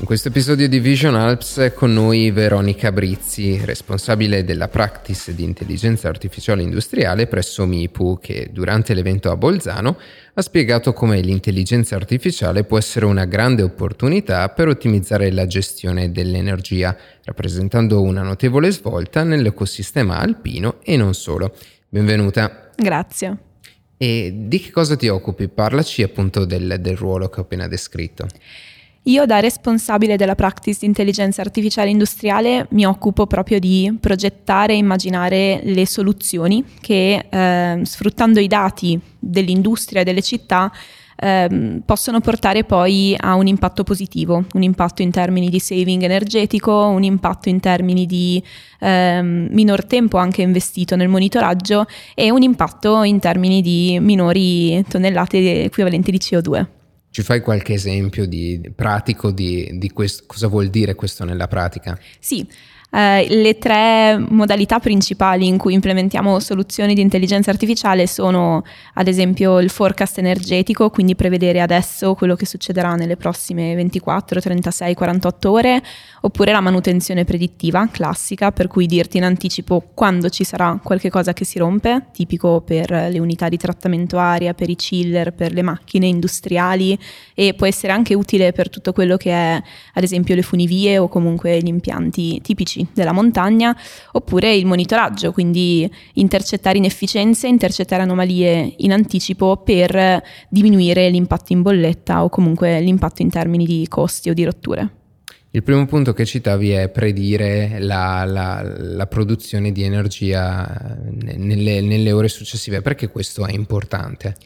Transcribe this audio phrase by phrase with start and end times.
[0.00, 5.44] In questo episodio di Vision Alps è con noi Veronica Brizzi, responsabile della practice di
[5.44, 9.98] intelligenza artificiale industriale presso MIPU, che durante l'evento a Bolzano
[10.32, 16.96] ha spiegato come l'intelligenza artificiale può essere una grande opportunità per ottimizzare la gestione dell'energia,
[17.24, 21.54] rappresentando una notevole svolta nell'ecosistema alpino e non solo.
[21.90, 22.70] Benvenuta.
[22.74, 23.36] Grazie.
[23.98, 25.48] E di che cosa ti occupi?
[25.48, 28.26] Parlaci appunto del, del ruolo che ho appena descritto.
[29.04, 34.76] Io da responsabile della practice di intelligenza artificiale industriale mi occupo proprio di progettare e
[34.76, 40.70] immaginare le soluzioni che eh, sfruttando i dati dell'industria e delle città
[41.16, 46.86] eh, possono portare poi a un impatto positivo, un impatto in termini di saving energetico,
[46.86, 48.42] un impatto in termini di
[48.80, 55.64] eh, minor tempo anche investito nel monitoraggio e un impatto in termini di minori tonnellate
[55.64, 56.79] equivalenti di CO2.
[57.10, 61.98] Ci fai qualche esempio di, pratico di, di questo, cosa vuol dire questo nella pratica?
[62.18, 62.46] Sì,
[62.92, 69.60] eh, le tre modalità principali in cui implementiamo soluzioni di intelligenza artificiale sono ad esempio
[69.60, 75.82] il forecast energetico, quindi prevedere adesso quello che succederà nelle prossime 24, 36, 48 ore,
[76.22, 81.32] oppure la manutenzione predittiva classica, per cui dirti in anticipo quando ci sarà qualche cosa
[81.32, 85.62] che si rompe, tipico per le unità di trattamento aria, per i chiller, per le
[85.62, 86.98] macchine industriali
[87.34, 89.62] e può essere anche utile per tutto quello che è
[89.94, 93.76] ad esempio le funivie o comunque gli impianti tipici della montagna,
[94.12, 102.24] oppure il monitoraggio, quindi intercettare inefficienze, intercettare anomalie in anticipo per diminuire l'impatto in bolletta
[102.24, 104.99] o comunque l'impatto in termini di costi o di rotture.
[105.52, 112.12] Il primo punto che citavi è predire la, la, la produzione di energia nelle, nelle
[112.12, 112.82] ore successive.
[112.82, 114.36] Perché questo è importante?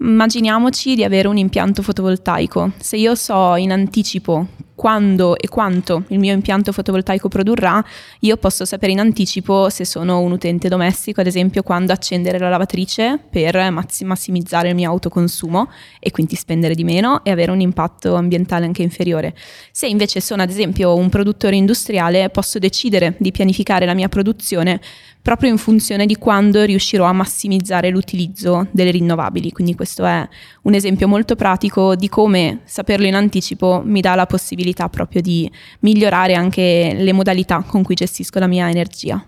[0.00, 2.72] Immaginiamoci di avere un impianto fotovoltaico.
[2.78, 7.84] Se io so in anticipo quando e quanto il mio impianto fotovoltaico produrrà,
[8.20, 12.48] io posso sapere in anticipo se sono un utente domestico, ad esempio quando accendere la
[12.48, 15.70] lavatrice per massimizzare il mio autoconsumo
[16.00, 19.36] e quindi spendere di meno e avere un impatto ambientale anche inferiore.
[19.70, 24.80] Se invece sono ad esempio un produttore industriale, posso decidere di pianificare la mia produzione
[25.22, 29.52] proprio in funzione di quando riuscirò a massimizzare l'utilizzo delle rinnovabili.
[29.52, 30.28] Quindi questo è
[30.62, 35.50] un esempio molto pratico di come saperlo in anticipo mi dà la possibilità proprio di
[35.80, 39.24] migliorare anche le modalità con cui gestisco la mia energia.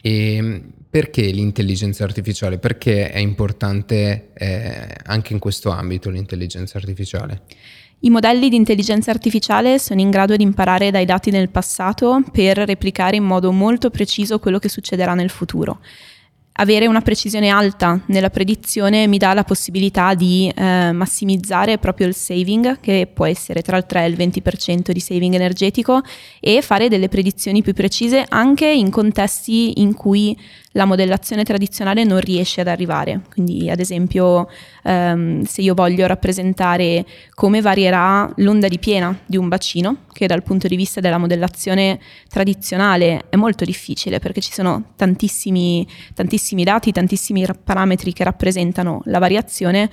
[0.00, 2.58] E perché l'intelligenza artificiale?
[2.58, 7.42] Perché è importante eh, anche in questo ambito l'intelligenza artificiale?
[8.00, 12.56] I modelli di intelligenza artificiale sono in grado di imparare dai dati del passato per
[12.58, 15.80] replicare in modo molto preciso quello che succederà nel futuro.
[16.60, 22.14] Avere una precisione alta nella predizione mi dà la possibilità di eh, massimizzare proprio il
[22.14, 26.00] saving, che può essere tra il 3 e il 20% di saving energetico,
[26.38, 30.36] e fare delle predizioni più precise anche in contesti in cui
[30.72, 33.20] la modellazione tradizionale non riesce ad arrivare.
[33.30, 34.48] Quindi, ad esempio,
[34.84, 40.42] ehm, se io voglio rappresentare come varierà l'onda di piena di un bacino, che dal
[40.42, 46.92] punto di vista della modellazione tradizionale è molto difficile perché ci sono tantissimi, tantissimi dati,
[46.92, 49.90] tantissimi parametri che rappresentano la variazione,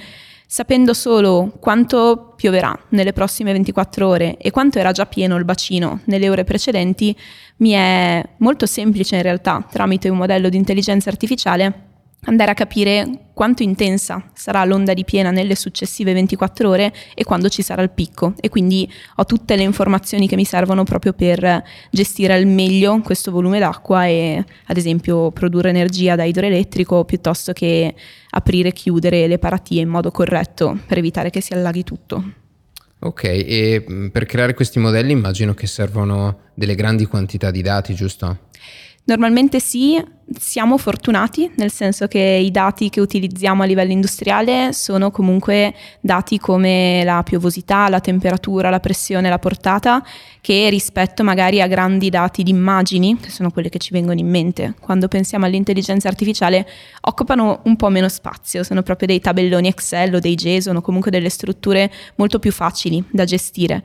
[0.47, 6.01] sapendo solo quanto pioverà nelle prossime 24 ore e quanto era già pieno il bacino
[6.06, 7.16] nelle ore precedenti,
[7.57, 11.94] mi è molto semplice in realtà, tramite un modello di intelligenza artificiale,
[12.25, 17.50] andare a capire quanto intensa sarà l'onda di piena nelle successive 24 ore e quando
[17.50, 21.64] ci sarà il picco e quindi ho tutte le informazioni che mi servono proprio per
[21.91, 27.94] gestire al meglio questo volume d'acqua e ad esempio produrre energia da idroelettrico piuttosto che
[28.30, 32.24] aprire e chiudere le paratie in modo corretto per evitare che si allaghi tutto.
[33.00, 37.94] Ok, e mm, per creare questi modelli immagino che servono delle grandi quantità di dati,
[37.94, 38.40] giusto?
[39.07, 40.03] Normalmente sì,
[40.35, 46.39] siamo fortunati, nel senso che i dati che utilizziamo a livello industriale sono comunque dati
[46.39, 50.03] come la piovosità, la temperatura, la pressione, la portata,
[50.41, 54.28] che rispetto magari a grandi dati di immagini, che sono quelle che ci vengono in
[54.28, 56.67] mente quando pensiamo all'intelligenza artificiale,
[57.01, 61.11] occupano un po' meno spazio, sono proprio dei tabelloni Excel o dei JSON o comunque
[61.11, 63.84] delle strutture molto più facili da gestire.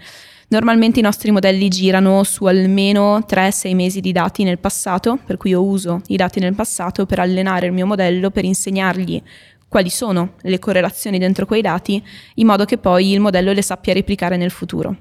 [0.53, 5.51] Normalmente i nostri modelli girano su almeno 3-6 mesi di dati nel passato, per cui
[5.51, 9.23] io uso i dati nel passato per allenare il mio modello, per insegnargli
[9.69, 12.03] quali sono le correlazioni dentro quei dati,
[12.35, 14.97] in modo che poi il modello le sappia replicare nel futuro.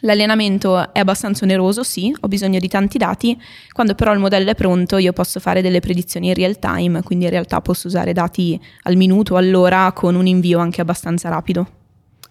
[0.00, 3.40] L'allenamento è abbastanza oneroso, sì, ho bisogno di tanti dati,
[3.70, 7.26] quando però il modello è pronto io posso fare delle predizioni in real time, quindi
[7.26, 11.77] in realtà posso usare dati al minuto, all'ora, con un invio anche abbastanza rapido.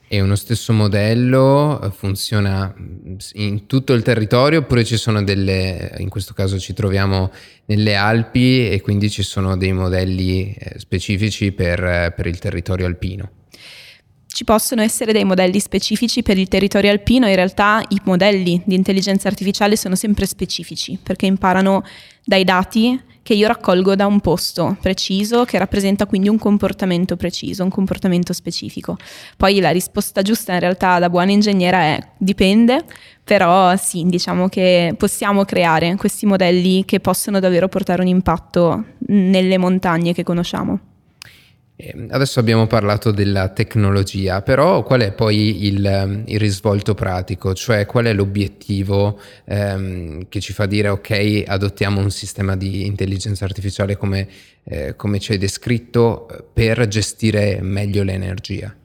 [0.10, 2.74] E uno stesso modello eh, funziona
[3.34, 7.32] in tutto il territorio oppure ci sono delle, in questo caso ci troviamo
[7.66, 12.86] nelle Alpi e quindi ci sono dei modelli eh, specifici per, eh, per il territorio
[12.86, 13.32] alpino?
[14.28, 18.76] Ci possono essere dei modelli specifici per il territorio alpino, in realtà i modelli di
[18.76, 21.84] intelligenza artificiale sono sempre specifici perché imparano
[22.24, 27.62] dai dati che io raccolgo da un posto preciso che rappresenta quindi un comportamento preciso,
[27.62, 28.96] un comportamento specifico.
[29.36, 32.86] Poi la risposta giusta in realtà da buona ingegnera è dipende,
[33.26, 39.58] però sì, diciamo che possiamo creare questi modelli che possono davvero portare un impatto nelle
[39.58, 40.80] montagne che conosciamo.
[41.80, 47.54] Ehm, adesso abbiamo parlato della tecnologia, però qual è poi il, ehm, il risvolto pratico?
[47.54, 53.46] Cioè qual è l'obiettivo ehm, che ci fa dire ok, adottiamo un sistema di intelligenza
[53.46, 54.28] artificiale come,
[54.64, 58.76] eh, come ci hai descritto per gestire meglio l'energia?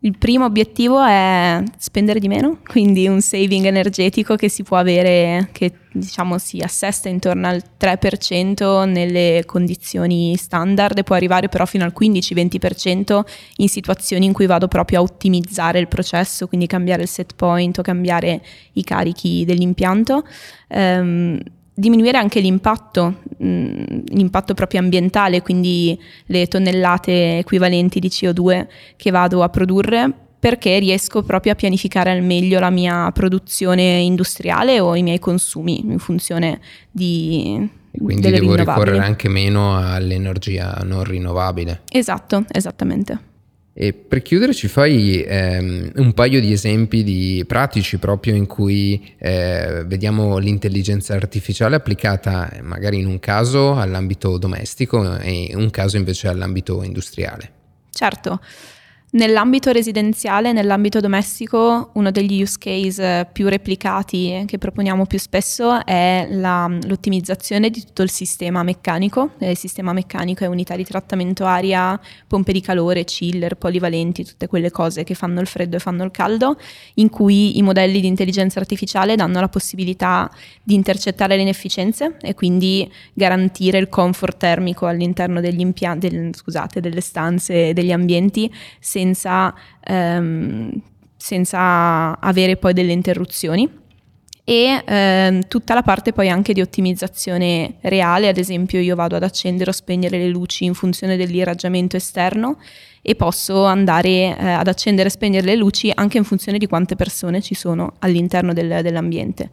[0.00, 5.48] Il primo obiettivo è spendere di meno, quindi un saving energetico che si può avere,
[5.50, 11.82] che diciamo si assesta intorno al 3% nelle condizioni standard e può arrivare però fino
[11.82, 13.20] al 15-20%
[13.56, 17.76] in situazioni in cui vado proprio a ottimizzare il processo, quindi cambiare il set point
[17.78, 18.40] o cambiare
[18.74, 20.22] i carichi dell'impianto.
[20.68, 21.40] Um,
[21.78, 28.66] diminuire anche l'impatto, mh, l'impatto proprio ambientale, quindi le tonnellate equivalenti di CO2
[28.96, 34.80] che vado a produrre perché riesco proprio a pianificare al meglio la mia produzione industriale
[34.80, 36.60] o i miei consumi in funzione
[36.90, 37.76] di...
[37.90, 41.80] Quindi devo ricorrere anche meno all'energia non rinnovabile.
[41.90, 43.18] Esatto, esattamente.
[43.80, 49.14] E per chiudere ci fai ehm, un paio di esempi di pratici proprio in cui
[49.16, 56.26] eh, vediamo l'intelligenza artificiale applicata magari in un caso all'ambito domestico e un caso invece
[56.26, 57.52] all'ambito industriale.
[57.92, 58.40] Certo.
[59.10, 66.26] Nell'ambito residenziale, nell'ambito domestico, uno degli use case più replicati che proponiamo più spesso è
[66.30, 69.30] la, l'ottimizzazione di tutto il sistema meccanico.
[69.38, 74.70] Il sistema meccanico è unità di trattamento aria, pompe di calore, chiller, polivalenti, tutte quelle
[74.70, 76.58] cose che fanno il freddo e fanno il caldo,
[76.94, 80.30] in cui i modelli di intelligenza artificiale danno la possibilità
[80.62, 87.00] di intercettare le inefficienze e quindi garantire il comfort termico all'interno impianti, del, scusate, delle
[87.00, 88.52] stanze e degli ambienti
[88.98, 89.54] senza,
[89.84, 90.70] ehm,
[91.16, 93.70] senza avere poi delle interruzioni
[94.44, 99.22] e ehm, tutta la parte poi anche di ottimizzazione reale, ad esempio io vado ad
[99.22, 102.58] accendere o spegnere le luci in funzione dell'irraggiamento esterno
[103.00, 106.96] e posso andare eh, ad accendere e spegnere le luci anche in funzione di quante
[106.96, 109.50] persone ci sono all'interno del, dell'ambiente.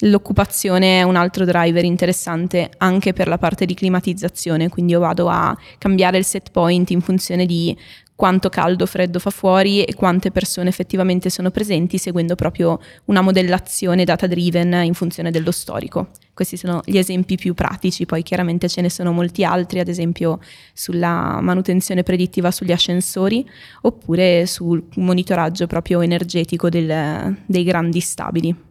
[0.00, 5.28] L'occupazione è un altro driver interessante anche per la parte di climatizzazione, quindi io vado
[5.28, 7.76] a cambiare il set point in funzione di
[8.14, 14.04] quanto caldo freddo fa fuori e quante persone effettivamente sono presenti, seguendo proprio una modellazione
[14.04, 16.10] data driven in funzione dello storico.
[16.32, 20.40] Questi sono gli esempi più pratici, poi chiaramente ce ne sono molti altri, ad esempio
[20.72, 23.48] sulla manutenzione predittiva sugli ascensori
[23.82, 28.70] oppure sul monitoraggio proprio energetico del, dei grandi stabili.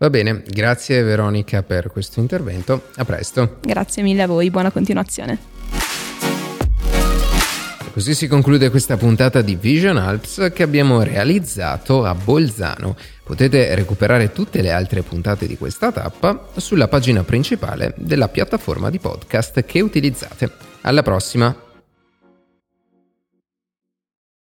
[0.00, 3.58] Va bene, grazie Veronica per questo intervento, a presto.
[3.60, 5.38] Grazie mille a voi, buona continuazione.
[7.92, 12.96] Così si conclude questa puntata di Vision Alps che abbiamo realizzato a Bolzano.
[13.22, 18.98] Potete recuperare tutte le altre puntate di questa tappa sulla pagina principale della piattaforma di
[18.98, 20.50] podcast che utilizzate.
[20.80, 21.69] Alla prossima!